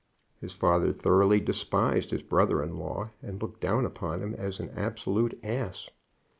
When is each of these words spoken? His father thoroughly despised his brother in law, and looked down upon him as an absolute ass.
His 0.39 0.51
father 0.51 0.91
thoroughly 0.93 1.39
despised 1.39 2.09
his 2.09 2.23
brother 2.23 2.63
in 2.63 2.75
law, 2.79 3.11
and 3.21 3.39
looked 3.39 3.61
down 3.61 3.85
upon 3.85 4.23
him 4.23 4.33
as 4.33 4.59
an 4.59 4.71
absolute 4.75 5.39
ass. 5.43 5.91